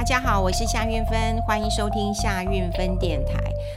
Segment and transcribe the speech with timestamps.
[0.00, 3.34] 大家好，我是夏运芬，欢迎收听夏运芬电台。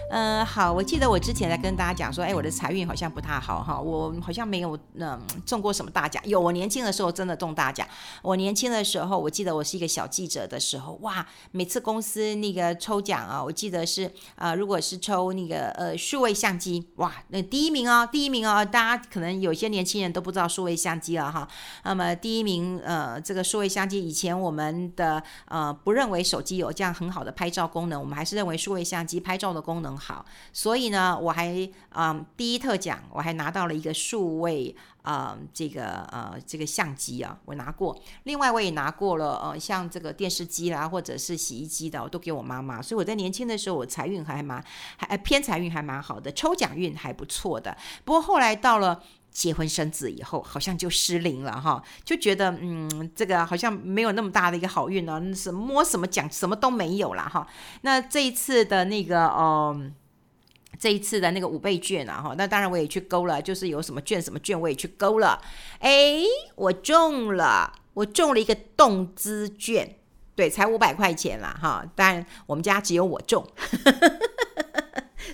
[0.10, 6.24] 嗯、呃，好，我记得我之前在跟大家讲说，哎，我的财运好像不太好哈，我好像没有嗯中过什么大奖。
[6.26, 7.86] 有，我年轻的时候真的中大奖。
[8.22, 21.46] 我年轻的时候，我记得我是一个小记者的时候，哇，每次公司那个抽奖啊，我记得是啊、呃，如果是抽那个呃数位相机，哇，那第一名哦，第一名哦，大家可能有些年轻人都不知道数位相机了哈。
[21.84, 26.13] 那么第一名呃，这个数位相机以前我们的呃不认为。
[26.14, 37.94] 为手机有这样很好的拍照功能，我们还是认为数位相机拍照的功能好，所以呢，我还嗯第一特奖我还拿到了一个数位啊、这个呃这个相机啊，我拿过。
[38.24, 42.82] 另外我也拿过了呃像这个电视机啦或者是洗衣机的，我都给我妈妈。
[42.82, 44.64] 所以我在年轻的时候，我财运还蛮
[44.96, 47.76] 还偏财运还蛮好的，抽奖运还不错的。
[48.06, 49.04] 不过后来到了。
[49.34, 57.48] 结婚生子以后，好像就失灵了哈，就觉得嗯，这个好像没有那么大的一个好运呢、啊，什么摸什么奖什么都没有了哈。
[57.82, 59.76] 那这一次的那个哦，
[60.80, 65.42] 这一次的那个五倍券啊哈，那当然我也去勾了，就是有什么券什么券我也去勾了，
[65.80, 66.22] 哎，
[66.56, 69.96] 我中了，我中了一个动资券，
[70.36, 73.44] 对，才五百块钱啦哈，当然我们家只有我中。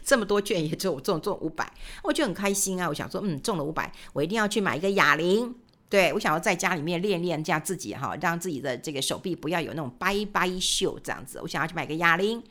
[0.03, 1.71] 这么多券也只有我中中五百，
[2.03, 2.87] 我就很开心啊！
[2.87, 5.53] 我想说，嗯，中了五百，我一定要去买一个哑铃。
[5.89, 11.39] 对，我想要在家里面练练，这样自己哈，让自己的这个手臂不要有那种掰掰袖这样子。
[11.41, 12.43] 我想要去买个哑铃，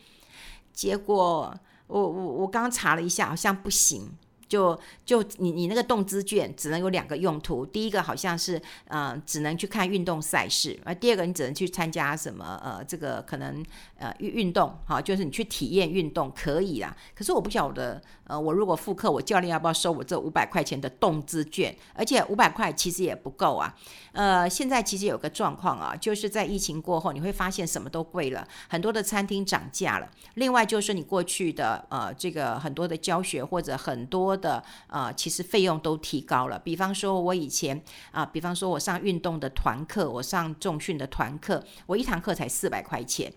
[0.73, 1.55] 结果
[1.87, 4.11] 我我我刚刚查了一下，好像不行。
[4.49, 13.65] 就就你你那个动资券只能有两个用途，第一个好像是呃只能去看运动赛事，而第二个你只能去参加什么呃这个可能
[13.99, 16.97] 呃运运动哈，就是你去体验运动可以啦。
[17.15, 21.77] 可是我不晓得呃我如果复课，我教练要不要收我这五百块钱的动资券？
[21.95, 23.75] 而且五百块其实也不够啊。
[24.13, 30.09] 呃，现在其实有个状况啊，就是在疫情过后，你会发现什么都贵了，很多的餐厅涨价了。
[30.35, 36.59] 另外就是你过去的呃这个很多的教学或者很多的呃，其实费用都提高了。
[36.59, 43.33] 比方说，我以前啊、比方说我上运动的团课，我上重训的团课，我一堂课才四百块钱。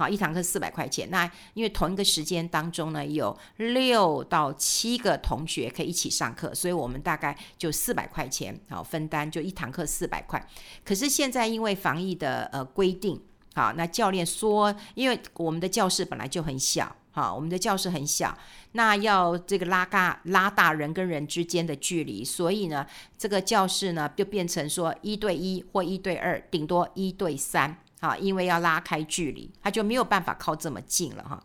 [0.00, 1.10] 好，一堂课四百块钱。
[1.10, 10.42] 那因为同一个时间当中呢，有六到七个同学可以一起上课，所以我们大概就四百块钱，好分担，就一堂课四百块。
[10.86, 13.20] 可是现在因为防疫的呃规定，
[13.54, 16.96] 好，那教练说，因为我们的教室本来就很小。
[17.12, 18.34] 好，我们的教室很小，
[18.72, 22.86] 那要这个拉大拉大人跟人之间的距离，所以呢，
[23.18, 31.42] 这个教室呢就变成说一对一或一对二，顶多一对三，啊，因为要拉开距离，他就没有办法靠这么近了哈。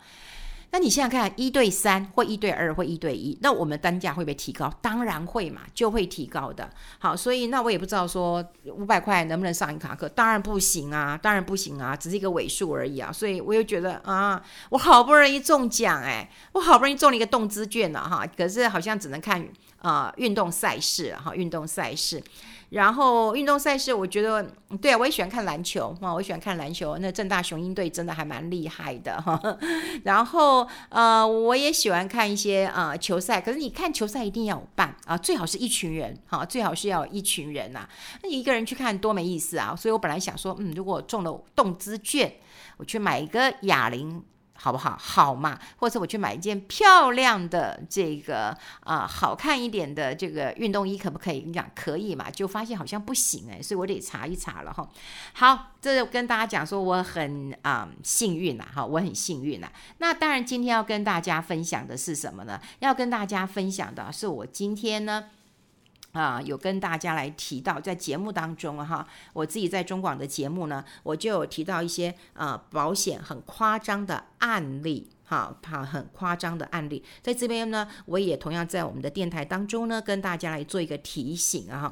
[0.71, 4.69] 那你现在看一对三或一对二或一对一，那我们单价会不会提高？
[4.81, 6.69] 当然会嘛，就会提高的。
[6.99, 13.09] 好，所以那我也不知道说五百块能不能上一堂课，当然不行啊，当然不行啊，只是一个尾数而已啊。
[13.09, 19.47] 所以我又觉得啊，我好不容易中奖哎，我好不容易中了一个动资券了哈，可是好像只能看
[19.85, 22.23] 啊运动赛事哈，运动赛事。
[22.72, 24.44] 然后运动赛事，我觉得
[24.81, 26.97] 对啊，我也喜欢看篮球啊，我喜欢看篮球。
[26.97, 29.40] 那政大雄鹰队真的还蛮厉害的哈。
[30.03, 33.40] 然后呃，我也喜欢看一些啊、球赛。
[33.40, 37.88] 可是你看球赛一定要有伴啊，最好是一群人哈，最好是要有一群人呐。
[38.24, 39.75] 那你一个人去看多没意思啊。
[39.75, 42.34] 所以我本来想说，嗯，如果中了动资券，
[42.78, 44.24] 我去买一个哑铃。
[44.55, 44.97] 好不好？
[44.99, 51.43] 好嘛，或者我去买一件漂亮的这个啊、好看一点的这个运动衣，可不可以？
[51.45, 52.31] 你讲可以嘛？
[52.31, 54.89] 就发现好像不行哎，所以我得查一查了哈。
[55.33, 59.69] 好，这就跟大家讲说我很啊、幸运呐哈，我很幸运呐。
[59.99, 62.59] 那当然，今天要跟大家分享的是什么呢？
[62.79, 65.25] 要跟大家分享的是我今天呢。
[66.15, 75.09] 啊，有跟大家来提到，在节目当中哈，我自己在中广的节目呢，我就有提到一些啊保险很夸张的案例。
[75.28, 81.91] 好，好，很夸张的案例，在这边呢，我也同样在我们的电台当中呢，跟大家来做一个提醒啊，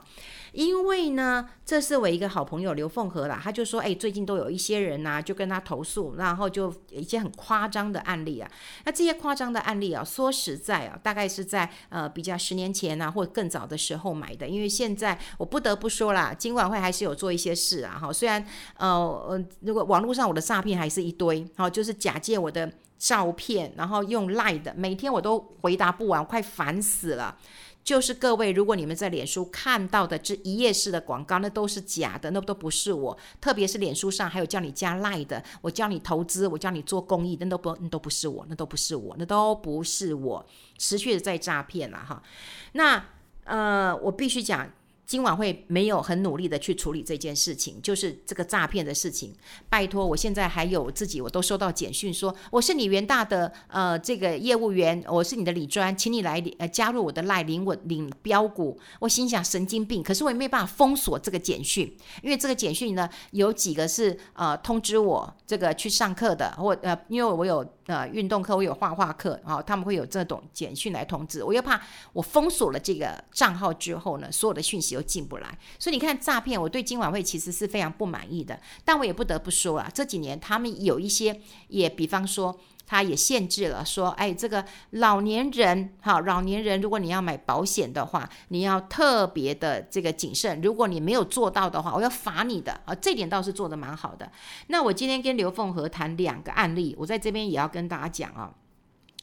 [0.52, 8.48] 因为呢，这是我一个好朋友刘凤和啦，他就说，哎，最近都有一些人呐、就跟他投诉，然后就一些很夸张的案例啊，
[8.86, 18.46] 那这些夸张的案例啊，说实在啊，大概是在呃比较十年前啊，或更早的时候买的，因为现在我不得不说啦，金管会还是有做一些事啊，哈，虽然
[18.78, 18.88] 呃
[19.28, 22.72] 呃，如果网络上我的诈骗还是一堆，好，就是假借我的。
[22.98, 27.38] 照片，然后用赖的，每天我都回答不完，快烦死了。
[27.84, 33.18] 就是各位，如果你们在脸书看到的这一页式的广告，那都是假的，那都不是我。
[33.42, 40.46] 特别是脸书上还有叫你加 Line 的，我教你投资，我教你做公益，那都不，那都不是我，那都不是我，那都不是我，
[40.78, 42.24] 持续的在诈骗了哈。
[42.72, 43.04] 那
[43.44, 44.72] 呃，我必须讲。
[45.06, 49.34] 今晚会没有很努力的去处理这件事情，就是这个诈骗的事情。
[49.70, 58.80] 拜托，我现在还有自己，我都收到简讯说我是你元大的呃这个业务员，我是你的李专，请你来呃加入我的赖领我领标股。
[59.00, 67.66] 我心想神经病，可是我也没办法封锁这个简讯，因为这个简讯呢有几个是呃通知我这个去上课的，或呃因为我有。
[67.88, 71.44] 呃，运动课我有画画课，啊、他们会有这种简讯来通知。
[71.44, 71.78] 我又怕
[72.14, 75.58] 我封锁了这个账号之后呢，所有的讯息又进不来。
[75.78, 78.60] 所以你看诈骗，我对金管会其实是非常不满意的。
[78.86, 82.60] 但我也不得不说啊，这几年他们有一些，也比方说。
[82.86, 90.62] 他也限制了，说，哎，这个老年人，哈，老年人，如果你要买保险的话，你要特别的这个谨慎。
[90.62, 92.94] 如果你没有做到的话，我要罚你的啊。
[92.94, 94.30] 这点倒是做得蛮好的。
[94.68, 98.54] 那我今天跟刘凤和谈两个案例，我在这边也要跟大家讲啊。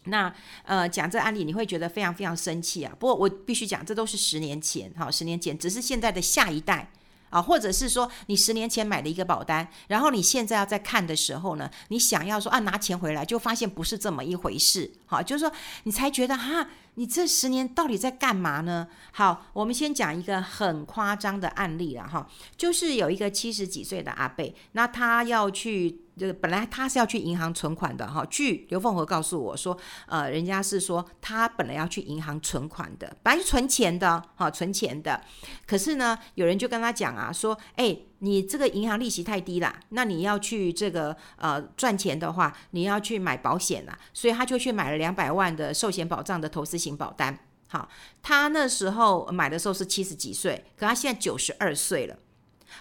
[0.05, 0.33] 那
[0.65, 2.93] 呃，讲这案例你会觉得非常非常生气啊。
[2.99, 6.91] 不过我必须讲，这都是十年前，哈，十年前，只是现在的下一代。
[7.31, 14.91] 啊，或者是说你十年前买了一个保单，然后你现在要再看的时候呢，你想要说啊拿钱回来，就发现不是这么一回事。
[15.07, 15.53] 好，就是说
[15.85, 18.89] 你才觉得哈，你这十年到底在干嘛呢？
[19.13, 26.01] 好，我们先讲一个很夸张的案例了哈，就是有一个七十几岁的阿伯，那他要去。
[26.21, 29.75] 就是本来他是要去银行存款的哈，据刘凤和告诉我说，
[30.07, 35.19] 呃，人家是说他本来要去银行存款的，本来是存钱的哈，存钱的。
[35.67, 47.39] 可是呢，有人就跟他讲啊，说，哎，你这个银行利息太低了，那你要去这个呃赚钱的话，你要去买保险啊，所以他就去买了两百万的寿险保障的投资型保单。
[47.69, 47.89] 好，
[48.21, 52.19] 他那时候买的时候是七十几岁，可他现在九十二岁了。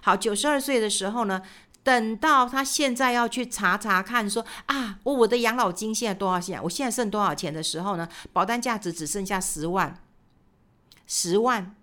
[0.01, 1.41] 好，九十二岁的时候呢。
[1.89, 6.61] 等到他现在要去查查看说，啊，我我的养老金现在多少钱？
[6.61, 8.07] 我现在剩多少钱的时候呢？
[8.31, 9.99] 保单价值只剩下十万，
[11.07, 11.75] 十万，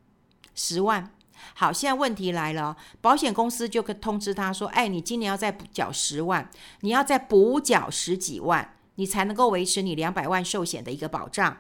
[0.55, 1.11] 十万。
[1.55, 6.49] 好，现在问题来了，保险公司就可通知他说，哎，你今年要再补缴十万，
[6.83, 11.57] 你要再补缴十几万，你才能够维持你两百万寿险的一个保障。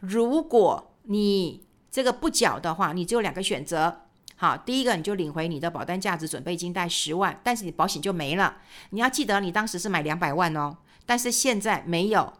[0.00, 4.02] 如果你这个不缴的话，你只有两个选择。
[4.40, 8.56] 好，第一个你就领回你的保单价值准备金贷十万，但是你保险就没了。
[8.88, 12.32] 你要记得，你当时是买两百万哦，但是现在没有，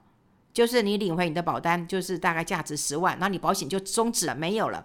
[0.55, 4.82] 就是你领回你的保单，就是大概价值十万，那你保险就终止了，没有了。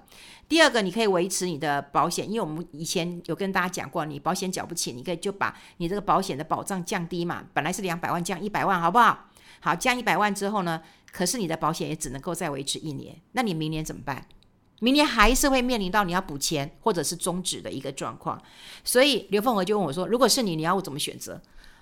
[0.50, 9.30] 第二个，你可以维持你的保险，因为我们以前有跟大家讲过，你保险缴不起，你可以就把你这个保险的保障降低嘛，本来是两百万降一百万，好不好？
[9.62, 10.82] 好，降一百万之后呢，
[11.14, 14.28] 可是你的保险也只能够再维持一年，那你明年怎么办？
[14.80, 18.42] 明年还是会面临到你要补钱或者是终止的一个状况，
[18.84, 21.42] 所以刘凤娥就问我说：“如果是你，你要我怎么选择？”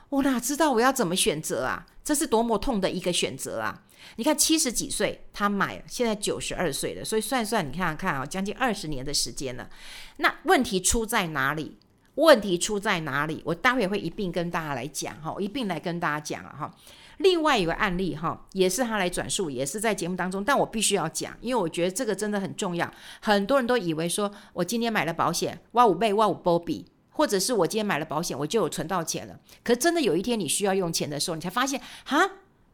[0.10, 1.88] 我哪知道我要怎么选择啊？
[2.04, 3.82] 这是多么痛的一个选择啊！
[4.18, 9.68] 你看七十几岁他买，现在九十二岁了，所以算算你看看啊，将近二十年的时间了。
[10.18, 11.80] 那问题出在哪里？
[12.16, 13.42] 问题出在哪里？
[13.44, 16.72] 我待会会一并跟大家来讲哈，一并来跟大家讲了哈。
[17.24, 22.94] 另外一个案例哈，也是他来转述，也是在节目当中，但我必须要讲，因为我觉得这个真的很重要。
[23.22, 29.40] 很多人都以为说，我今天买了保险，哇五倍哇五波比，或者是我今天买了保险，我就有存到钱了。
[29.64, 32.30] 可真的有一天你需要用钱的时候，你才发现，哈，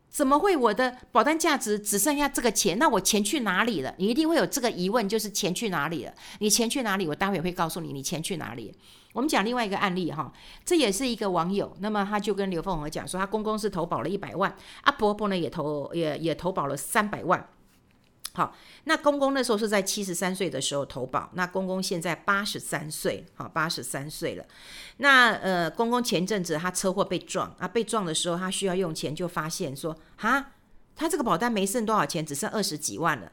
[0.09, 2.79] 怎么会我的保单价值只剩下这个钱？
[2.79, 3.93] 那我钱去哪里了？
[3.97, 6.13] 你一定会有这个疑问，就是钱去哪里了？
[6.39, 7.07] 你钱去哪里？
[7.07, 8.73] 我待会会告诉你，你钱去哪里。
[9.13, 10.31] 我们讲另外一个案例哈，
[10.63, 17.49] 这也是一个网友，那么他就跟刘凤娥讲说，他公公是投保了一百万，啊婆婆呢也投也也投保了三百万。
[18.33, 24.45] 好，那公公那时候是在七十三岁的时候投保，那公公现在八十三岁，好八十三岁了。
[24.97, 30.51] 那呃公公前阵子他车祸被撞啊，被撞的时候他需要用钱，就发现说哈，
[30.95, 33.31] 他这个保单没剩多少钱，只剩二十几万了。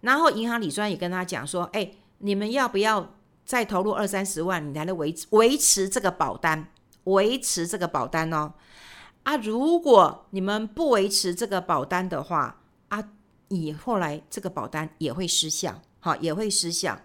[0.00, 3.16] 然后银行理专也跟他讲说，哎，你们要不要？
[3.50, 6.68] 再投入二三十万，你才能维持维持这个保单，
[7.02, 8.52] 维持这个保单哦。
[9.24, 13.02] 啊，如果你们不维持这个保单的话，啊，
[13.48, 16.96] 以后来这个保单也会失效，好，也会失效。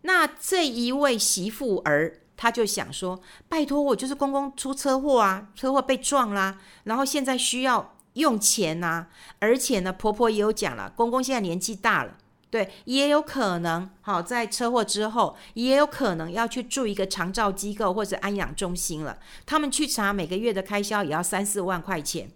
[0.00, 12.16] 那这一位媳妇儿，她就想说，拜托我就是公公出车祸啊，车祸被撞啦，然后现在需要用钱呐，而且呢，婆婆也有讲了，公公现在年纪大了。
[12.54, 19.18] 对，也有可能，好，在车祸之后，也有可能要去住一个长照机构或者安养中心了。
[19.44, 22.30] 他们去查每个月的开销也要三四万块钱。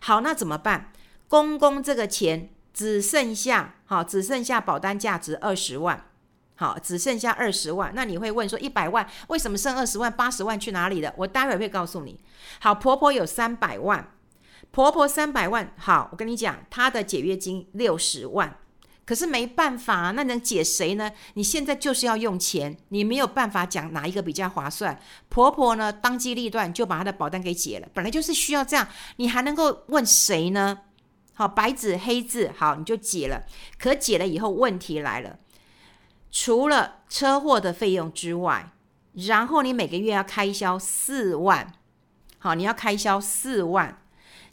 [0.00, 0.90] 好，那怎么办？
[1.28, 6.02] 公公这个钱只剩下，好，只剩下保单价值二十万，
[6.54, 7.92] 好，只剩下二十万。
[7.94, 10.10] 那你会问说，一百万为什么剩二十万？
[10.10, 11.12] 八十万去哪里了？
[11.18, 12.18] 我待会会告诉你。
[12.60, 14.14] 好，婆婆有三百万，
[14.70, 15.74] 婆婆三百万。
[15.76, 18.56] 好，我跟你讲，她的解约金六十万。
[19.08, 21.10] 可是没办法，那能解谁呢？
[21.32, 25.00] 你现在就是要用钱，你没有办法讲哪一个比较划算。
[25.30, 28.86] 婆婆呢，当机立断就把她的保单给解了，本来就是需要这样，
[29.16, 30.80] 你还能够问谁呢？
[31.32, 33.44] 好，白纸黑字，好，你就解了。
[33.78, 35.38] 可解了以后，问题来了，
[36.30, 38.72] 除了车祸的费用之外，
[39.14, 41.72] 然后你每个月要开销四万，
[42.38, 44.02] 好，你要开销四万，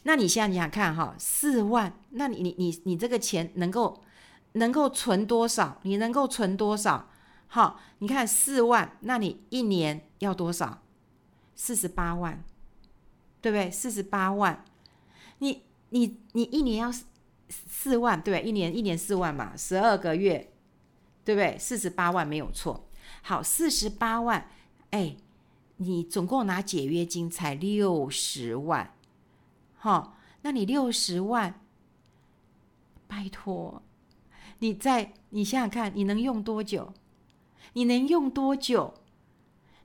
[0.03, 4.01] 那你现在你想看哈，四万，那你你你你这个钱能够？
[4.55, 5.79] 能够存多少？
[5.83, 7.07] 你能够存多少？
[7.47, 10.81] 好，你看四万，那你一年要多少？
[11.55, 12.43] 四十八万，
[13.39, 13.71] 对不对？
[13.71, 14.65] 四十八万，
[15.39, 16.91] 你你你一年要
[17.47, 18.49] 四万，对不对？
[18.49, 20.51] 一年一年四万嘛，十二个月，
[21.23, 21.57] 对不对？
[21.57, 22.87] 四十八万没有错。
[23.21, 24.49] 好，四十八万，
[24.91, 25.15] 哎，
[25.77, 28.93] 你总共拿解约金才六十万，
[29.77, 31.61] 好，那你六十万，
[33.07, 33.81] 拜托。
[34.59, 36.93] 你在你想想看，你能用多久？
[37.73, 38.93] 你能用多久？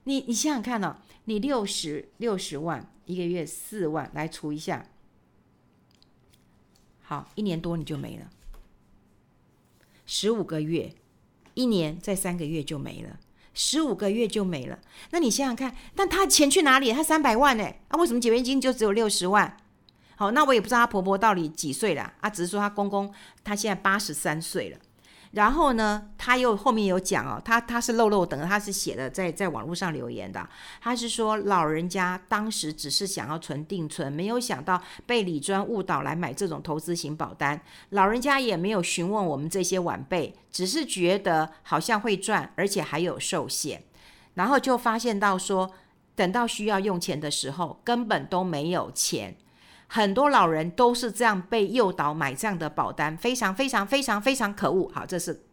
[0.05, 4.87] 你你想想看哦，你六十六十万一个月四万来除一下，
[7.01, 8.29] 好，一年多你就没了。
[10.05, 10.95] 十五个月，
[11.53, 13.19] 一年再三个月就没了，
[13.53, 14.79] 十五个月就没了。
[15.11, 16.91] 那你想想看，但他钱去哪里？
[16.91, 17.63] 他三百万呢？
[17.89, 19.57] 啊，为什么解约金就只有六十万？
[20.21, 23.11] 好，那我也不知道她婆婆到底几岁了啊，只是说她公公
[23.43, 24.77] 他现在八十三岁了。
[25.31, 30.47] 然后呢，他又后面有讲哦，他他是漏漏等，他是写的在在网络上留言的，
[30.79, 37.59] 他是说老人家当时只是想要存定存，没有想到被李专误导来买这种投资型保单。
[37.89, 43.81] 老人家也没有询问我们这些晚辈，只是觉得好像会赚，而且还有寿险，
[44.35, 45.71] 然后就发现到说，
[46.13, 49.35] 等到需要用钱的时候，根本都没有钱。
[49.93, 54.89] 很多老人都是这样被诱导买这样的保单，非常非常非常非常可恶。
[54.93, 55.43] 好，这是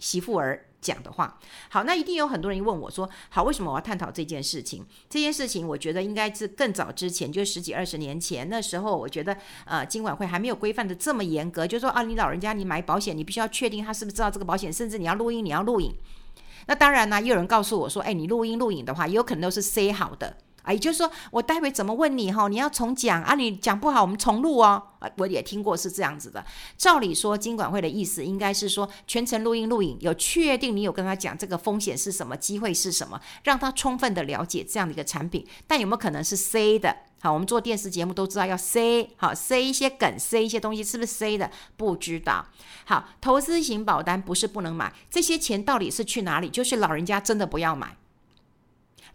[0.00, 1.38] 媳妇儿讲的话。
[1.70, 4.84] 好，那一定有很多人问我说：“好，为什么我要探讨这件事情？
[5.08, 15.94] 这件事情我觉得应该是更早之前，就十几二十年前，那时候我觉得呃，金管会还没有规范的这么严格，就说啊，你老人家你买保险，你必须要确定他是不是知道这个保险，甚至你要录音，你要录影。
[16.66, 22.48] 那当然呢，也有人告诉我说：“哎，你录音录影的话，也有可能都是塞好的。”啊，也就是说，我待会怎么问你哈？
[22.48, 24.82] 你要重讲啊，你讲不好，我们重录哦。
[24.98, 26.44] 啊，我也听过是这样子的。
[26.76, 35.46] 照理说，金管会的意思应该是说，全程录音录影，有确定你有跟他讲这个风险是什么，机会是什么，让他充分的了解这样的一个产品。
[35.68, 36.96] 但有没有可能是 C 的？
[37.20, 41.50] 好，我们做电视节目都知道要 C，，好 C 一些梗，，C 一些东西，是不是 C 的？
[41.76, 42.44] 不知道。
[42.86, 46.48] 好，投资型保单不是不能买，这些钱到底是去哪里？
[46.48, 47.96] 就是老人家真的不要买。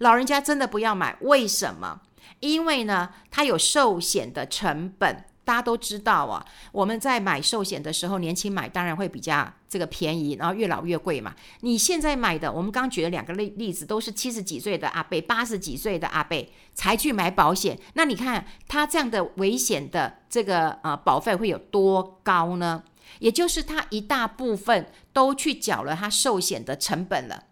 [0.01, 2.01] 老人家真的不要买，为什么？
[2.39, 6.43] 因为呢，它有寿险的成本，大家都知道啊。
[6.71, 11.35] 我们在买寿险的时候，年轻买当然会比较这个便宜，然后越老越贵嘛。
[11.59, 17.77] 你现在买的，我们刚举了两个例例子，都是七十几岁的阿伯、八十几岁的阿伯才去买保险。
[17.93, 22.83] 那你看他这样的危险的这个呃保费会有多高呢？
[23.19, 27.43] 也就是他一大部分都去缴了他寿险的成本了。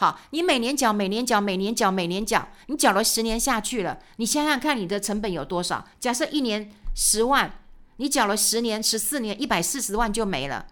[0.00, 5.84] 好，你每年缴，每年缴，每年缴，每年缴，你缴了十年下去了，你想想看，你的成本有多少？
[5.98, 7.58] 假设一年十万，
[7.96, 10.66] 你缴了十年、十四年，一百四十万就没了。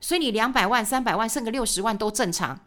[0.00, 2.60] 所以你两百万、三百万，剩个六十万都正常。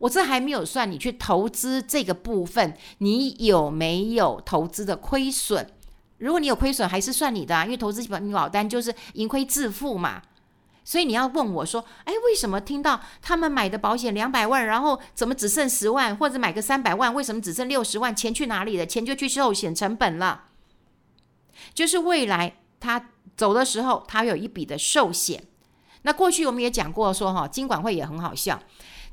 [0.00, 5.64] 我这还没有算你去投资这个部分，你有没有投资的亏损？
[6.18, 10.20] 如果你有亏损，还是算你的啊，因为投资保单就是盈亏自负嘛。
[10.82, 18.14] 所以你要问我说，哎，为什么听到他们买的保险两百万，然后怎么只剩十万，或者买个三百万，为什么只剩六十万？
[18.14, 18.86] 钱去哪里了？
[18.86, 20.44] 钱就去寿险成本了。
[21.74, 25.44] 就是未来他走的时候，他有一笔的寿险。
[26.02, 28.58] 那过去我们也讲过说，哈，金管会也很好笑，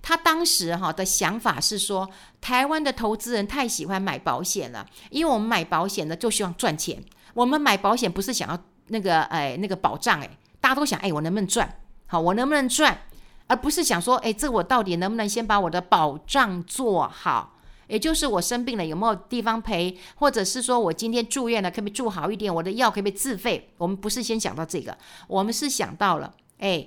[0.02, 2.10] 他当时哈的想法是说，
[2.40, 8.58] 台湾的投资人太喜欢买保险了，因为我们买保险呢就希望赚钱，我们买保险不是想要
[8.88, 10.38] 那个哎那个保障哎。
[10.60, 11.80] 大家都想，哎，我能不能赚？
[12.08, 13.02] 好，我能不能赚？
[13.48, 17.54] 而不是想说，哎，这我到底能不能先把我的保障做好？
[17.88, 22.54] 也就是我生病了有没有地方赔，或者是说我今天住院了，可不可以住好一点？
[22.54, 23.70] 我的药可不可以自费？
[23.78, 24.98] 我们不是先想到这个，
[25.28, 26.86] 我们是想到了，哎，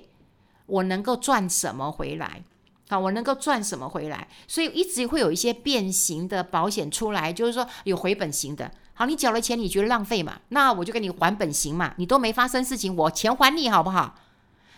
[0.67, 2.43] 我能够赚什么回来？
[2.89, 4.27] 好，我能够赚什么回来？
[4.47, 8.69] 所以一直会有一些变形的保险出来，就是说有回本型的。
[9.01, 10.39] 好，你缴了钱，你觉得浪费嘛？
[10.49, 11.95] 那我就给你还本行嘛。
[11.97, 14.13] 你都没发生事情，我钱还你好不好？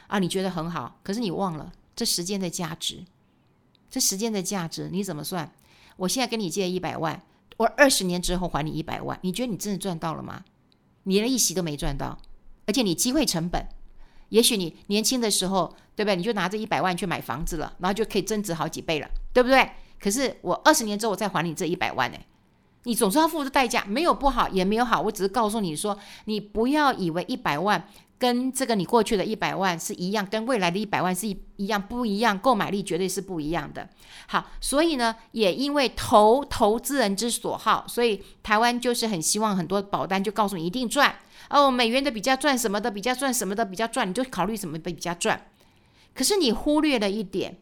[0.07, 3.03] 啊，你觉得很好，可是你忘了这时间的价值，
[3.89, 5.51] 这时间的价值你怎么算？
[5.97, 7.21] 我现在跟你借一百万，
[7.57, 10.45] 我二十年之后还你一百万，你觉得你真的赚到了吗？
[11.03, 12.17] 你连利息都没赚到，
[12.65, 13.67] 而且你机会成本
[14.29, 16.15] 也许你年轻的时候，对不对？
[16.15, 19.69] 你就拿这一百万去买房子了，然后就可以增值好几倍了，对不对？
[19.99, 22.17] 可是我二十年之后我再还你这一百万呢，
[22.83, 27.87] 你总是要付出代价，没有不好，也没有好，我只是告诉你说，你不要以为一百万。
[28.19, 33.89] 跟这个你过去的一百万是一样，跟未来的一百万是一一样，不一样，购买力绝对是不一样的。
[34.27, 41.13] 好，所以呢，也因为投投资人之所好，所以台湾就是很希望很多保单就告诉你一定赚
[41.49, 45.47] 哦，美元的比较赚什么的比较赚什么的比较赚，你就考虑什么比较赚。
[46.15, 47.57] 可是你忽略了一点。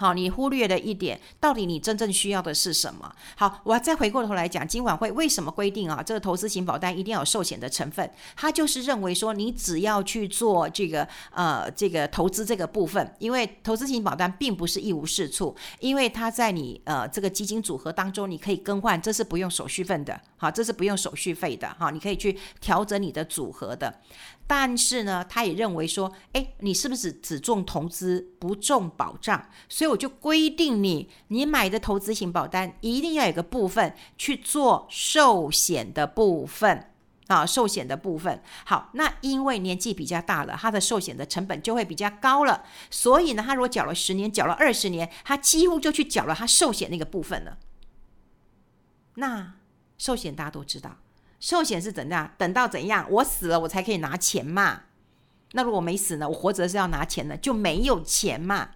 [0.00, 3.14] 好，你忽略了一点，到底你真正需要的是什么？
[3.36, 8.10] 好，我再回过头来讲，金管会为什么规定啊，这个投资型保单一定要有寿险的成分？
[8.34, 20.18] 他就是认为说，你只要去做这个呃这个投资这个部分，因为投资型保单并不是一无是处，因为它在你呃这个基金组合当中，你可以更换，这是不用手续费的。
[20.38, 21.68] 好，这是不用手续费的。
[21.78, 24.00] 哈，你可以去调整你的组合的。
[24.52, 29.48] 但是呢，他也认为说，诶，你是不是只重投资不重保障？
[29.68, 36.90] 所以我就规定你，你买的投资型保单一定要有个部分去做寿险的部分
[37.28, 38.42] 啊，寿险的部分。
[38.64, 47.56] 好，那因为年纪比较大了，他的寿险的成本就会比较高了，所以呢，他如果缴了十年，缴了二十年，他几乎就去缴了他寿险那个部分了。
[49.14, 49.54] 那
[49.96, 50.96] 寿险大家都知道。
[51.40, 52.30] 寿险是怎样？
[52.38, 53.04] 等到怎样？
[53.10, 54.82] 我死了，我才可以拿钱嘛。
[55.52, 56.28] 那如果没死呢？
[56.28, 58.68] 我活着是要拿钱的，就没有钱嘛。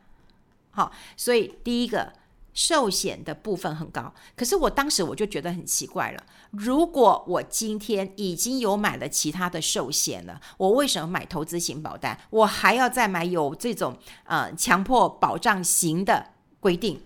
[0.70, 2.12] 好，所以第一个
[2.52, 4.12] 寿险的部分很高。
[4.34, 6.24] 可是我当时我就觉得很奇怪了。
[6.50, 12.18] 如果我今天已经有买了其他的寿险了，我为什么买投资型保单？
[12.30, 17.00] 我还要再买有这种呃强迫保障型的规定？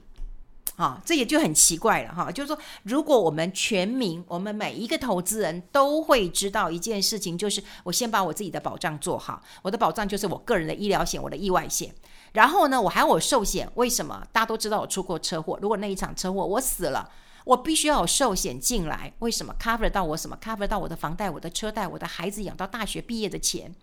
[0.79, 2.31] 啊，这也就很奇怪了哈。
[2.31, 9.43] 就是说，如果我们全民，我们每一个投资人都会知道一件事情，就是我先把我自己的保障做好。
[9.63, 11.93] 我的保障就是我个人的医疗险，我的意外险。
[12.31, 13.69] 然后呢，我还有我寿险。
[13.75, 14.25] 为什么？
[14.31, 15.59] 大家都知道我出过车祸。
[15.61, 17.11] 如果那一场车祸我死了，
[17.45, 19.13] 我必须要有寿险进来。
[19.19, 23.75] 为什么？cover 到我什么？cover 到我的房贷、我的车贷、我的孩子养到大学毕业的钱。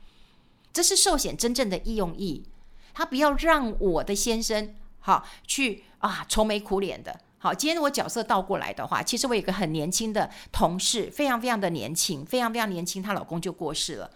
[0.71, 2.45] 这是寿险真正的意用意。
[2.93, 4.73] 他不要让我的先生。
[5.05, 7.15] 好，去啊，愁眉苦脸的。
[7.37, 14.09] 好，今天我角色倒过来的话，其实我有一个很年轻的同事，非常非常的年轻，非常非常年轻，她老公就过世了，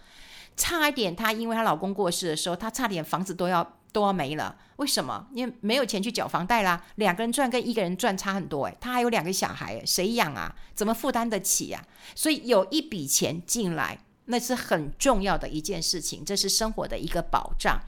[0.56, 4.56] 差一点，她因为她老公过世的时候，她差点房子都要都要没了。
[4.78, 5.28] 为什么？
[5.32, 6.84] 因为没有钱去缴房贷啦。
[6.96, 10.52] 两个人赚跟一个人赚差很多诶，她还有两个小孩，谁养啊？
[10.74, 11.80] 怎么负担得起呀？
[12.16, 17.80] 所以有一笔钱进来，那是很重要的一件事情，这是生活的一个保障。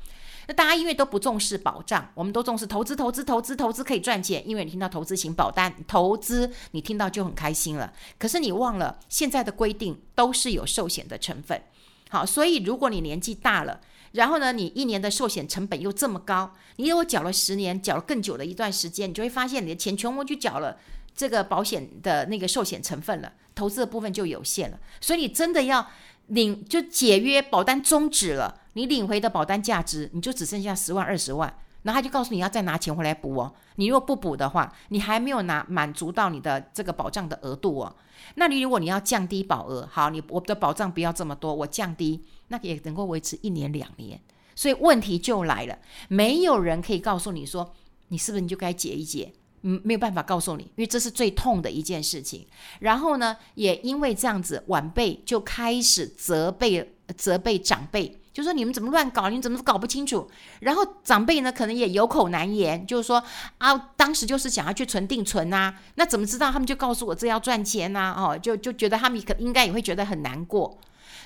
[0.48, 4.42] 那大家因为都不重视保障，我们都重视投资，投资，投资，投资可以赚钱。
[4.48, 7.92] 因为你听到投资型保单，投资你听到就很开心了。
[8.18, 11.62] 可是你忘了现在的规定都是有寿险的成分。
[12.10, 13.80] 好，所以如果你年纪大了，
[14.12, 20.76] 然后呢，你一年的寿险成本又这么高，你如果缴了十年，缴了更久的一段时间，你就会发现你的钱全部去缴了
[21.14, 24.78] 这个保险的那个寿险成分了，投资的部分就有限了。
[25.00, 25.88] 所以你真的要
[26.26, 28.61] 领就解约，保单终止了。
[28.74, 33.52] 你领回的保单价值，你就只剩下十万二十万，然后他就告诉你要再拿钱回来补哦。
[33.76, 37.94] 你如果不补的话，你还没有拿满足到你的这个保障的额度哦。
[38.36, 44.20] 那你如果你要降低保额，好，你我的保障不要这么多，我降低，那也能够维持一年两年。
[44.54, 47.74] 所以问题就来了，没有人可以告诉你说，
[48.08, 49.32] 你是不是你就该解一解？
[49.62, 52.46] 嗯，没有办法告诉你，因为这是最痛的一件事情。
[52.80, 58.18] 然后呢，也因为这样子，晚辈就开始责备责备长辈。
[58.32, 59.28] 就说你们怎么乱搞？
[59.28, 60.30] 你怎么搞不清楚？
[60.60, 63.22] 然后长辈呢，可能也有口难言，就是说
[63.58, 66.50] 啊，当时就是想要去存定存呐，那怎么知道？
[66.50, 70.78] 他们就告诉我这要赚钱呐，哦，就就觉得他们可应该也会觉得很难过。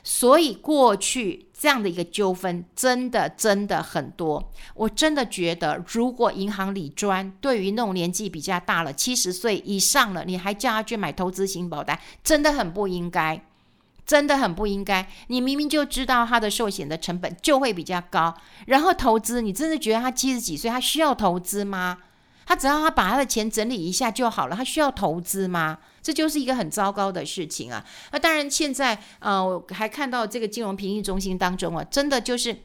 [0.03, 4.53] 所以过去这样的一个纠纷，真的真的很多。
[4.75, 13.43] 我真的觉得，如果银行理专对于那种年纪比较大了，七十岁以上了，你还叫他去买投资型保单，真的很不应该。
[14.07, 18.33] 真的很不应该，你明明就知道他的寿险的成本就会比较高，
[18.67, 21.99] 然后投资，你真的觉得他七十几岁，他需要投资吗？
[22.47, 25.79] 他只要他把他的钱整理一下就好了，他需要投资吗？
[26.01, 27.85] 这就是一个很糟糕的事情啊！
[28.13, 32.57] 那当然，现在呃，我还看到这个金融评议中心当中啊，真的就是。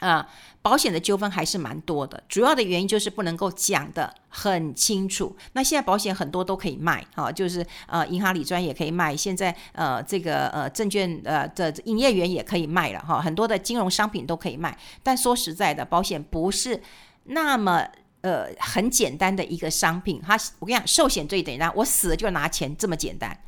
[0.00, 0.28] 啊、
[0.60, 5.36] 保险的纠纷还是蛮多的，主要的原因就是不能够讲得很清楚。
[5.52, 14.76] 那现在保险很多都可以卖，哈、哦，就是呃，银行理专也可以卖，现在呃，这个呃，证券呃的营业员也可以卖了，哈、哦，很多的金融商品都可以卖。
[15.02, 16.82] 但说实在的，保险不是
[17.24, 17.86] 那么
[18.22, 20.20] 呃很简单的一个商品。
[20.26, 23.38] 它，我跟你讲，寿险最简单，我死了就拿钱，这么简单。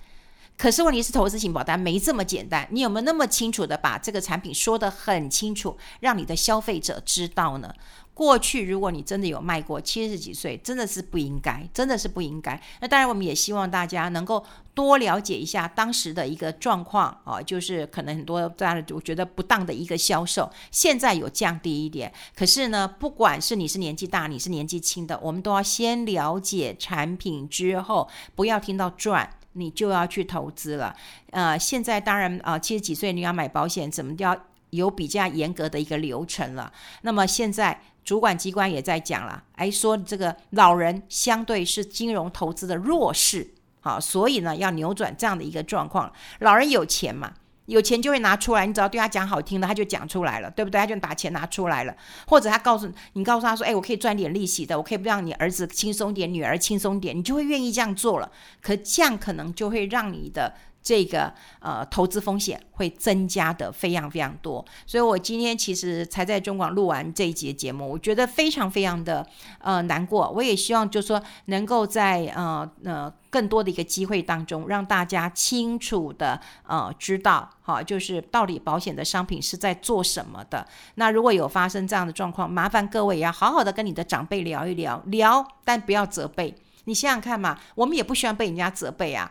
[0.63, 2.65] 可是问题是，投资型保单没这么简单。
[2.71, 7.75] 你有没有那么清楚的把这个产品说得很清楚，让你的消费者知道呢？
[8.15, 12.63] 过去如果你真的有卖过七十几岁，真的是不应该，真的是不应该。
[12.81, 22.13] 那当然，我们也希望大家能够多了解一下当时的一个状况啊，就是可能很多大家我觉得不当的一个销售，现在有降低一点。
[22.37, 30.95] 可是呢，不管是你是年纪大，你是年纪轻的，我们都要先了解产品之后，不要听到赚，你就要去投资了。
[31.31, 34.37] 呃，现在当然啊，七十几岁你要买保险，怎么都要
[34.71, 36.73] 有比较严格的一个流程了。
[37.03, 37.81] 那么现在。
[38.05, 46.13] 主管机关也在讲了，哎，说这个老人相对是金融投资的弱势，好，所以呢要扭转这样的一个状况。
[46.41, 47.33] 老人有钱嘛，
[47.73, 50.79] 有钱就会拿出来，你只要对他讲好听的，他就讲出来了，对不对？
[50.79, 58.31] 他就把钱拿出来了，或者他告诉你，告诉他说，哎，我可以赚点利息的，我可以让你儿子轻松点，女儿轻松点，你就会愿意这样做了。
[58.61, 60.55] 可这样可能就会让你的。
[60.83, 69.27] 这个呃投资风险会增加的非常非常多，所以我今天其实才在中广录完这一节节目，我觉得非常非常的
[69.61, 70.29] 呃难过。
[70.31, 80.67] 我也希望就是说能够在呃呃更多的一个机会当中，让大家清楚的呃知道，好，就是到底保险的商品是在做什么的。
[80.97, 86.55] 那如果有发生这样的状况，麻烦各位也要好好的跟你的长辈聊一聊，聊，但不要责备。
[86.85, 89.31] 你想想看嘛，我们也不希望被人家责备啊。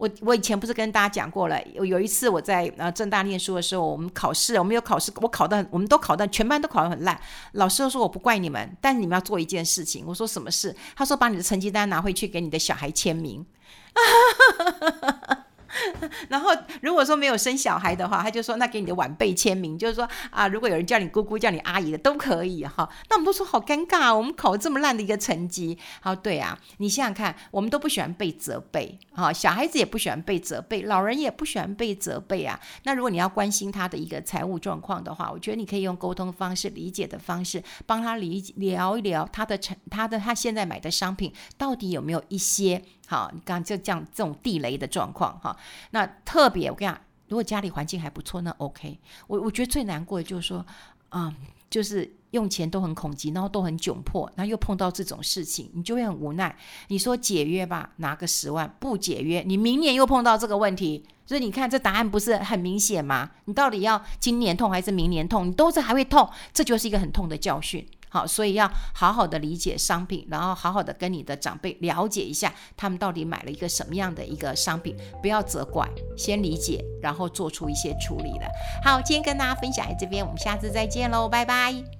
[0.00, 7.20] 我我以前不是跟大家讲过了，有有一次我在呃正大念书的时候，我们考试，我们有考试，我考的，我们都考的，全班都考得很烂。
[7.52, 10.02] 老师都说我不怪你们，但你们要做一件事情。
[10.06, 10.74] 我说什么事？
[10.96, 13.44] 他说把你的成绩单拿回去给你的小孩签名。
[16.28, 16.50] 然后，
[16.82, 22.88] 如果说没有生小孩的话，他就说那给你的晚辈签名，就是说啊，如果有人叫你姑姑、叫你阿姨的都可以哈。
[23.08, 25.78] 那我们都说好尴尬，我们考这么烂的一个成绩。
[26.00, 32.58] 好，对啊，你想想看，我们都不喜欢被责备，哈，小孩子也不喜欢被责备，老人也不喜欢被责备啊。
[32.84, 42.82] 那如果你要关心他的一个财务状况的话，我觉得你可以用沟通方式、理解的方式，帮他理聊一聊他的成、他的他现在买的商品到底有没有一些。
[43.10, 45.56] 好，你刚就这样这种地雷的状况哈，
[45.90, 49.00] 那特别我跟你讲，如果家里环境还不错，那 OK。
[49.26, 50.64] 我我觉得最难过的就是说，
[51.10, 51.34] 嗯，
[51.68, 56.56] 就是用钱都很恐急，然后都很窘迫，然后又碰到这种事情，你就会很无奈。
[56.86, 63.28] 你说解约吧，拿个十万；不解约，你明年又碰到这个问题，所以你看这答案不是很明显吗？
[63.46, 65.48] 你到底要今年痛还是明年痛？
[65.48, 67.84] 你都是还会痛，这就是一个很痛的教训。
[68.10, 78.46] 好，所以要好好的理解商品，然后好好的跟你的长辈了解一下，他们到底买了一个什么样的一个商品，不要责怪，先理解，然后做出一些处理了。
[78.84, 81.99] 好，今天跟大家分享在这边，我们下次再见喽，拜拜。